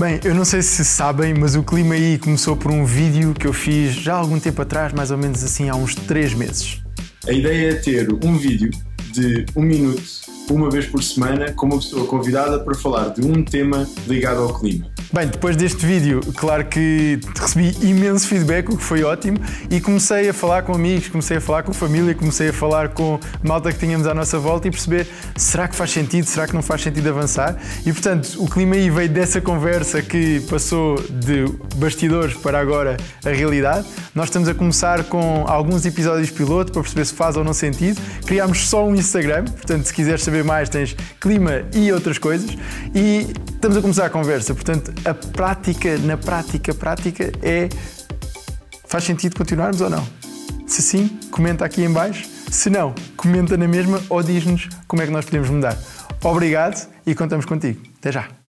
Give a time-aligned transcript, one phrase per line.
[0.00, 3.46] Bem, eu não sei se sabem, mas o clima aí começou por um vídeo que
[3.46, 6.82] eu fiz já há algum tempo atrás, mais ou menos assim há uns 3 meses.
[7.28, 8.70] A ideia é ter um vídeo
[9.12, 10.02] de um minuto,
[10.50, 14.58] uma vez por semana, com uma pessoa convidada para falar de um tema ligado ao
[14.58, 14.86] clima.
[15.12, 19.38] Bem, depois deste vídeo, claro que recebi imenso feedback, o que foi ótimo,
[19.68, 23.18] e comecei a falar com amigos, comecei a falar com família, comecei a falar com
[23.42, 26.62] malta que tínhamos à nossa volta e perceber será que faz sentido, será que não
[26.62, 27.56] faz sentido avançar?
[27.84, 31.44] E portanto, o clima aí veio dessa conversa que passou de
[31.74, 33.88] bastidores para agora a realidade.
[34.14, 38.00] Nós estamos a começar com alguns episódios piloto para perceber se faz ou não sentido.
[38.26, 42.56] Criámos só um Instagram, portanto, se quiseres saber mais, tens clima e outras coisas.
[42.94, 47.68] E estamos a começar a conversa, portanto, a prática, na prática, prática é
[48.86, 50.06] faz sentido continuarmos ou não?
[50.66, 52.28] Se sim, comenta aqui em baixo.
[52.50, 55.76] Se não, comenta na mesma ou diz-nos como é que nós podemos mudar.
[56.22, 57.80] Obrigado e contamos contigo.
[57.98, 58.49] Até já!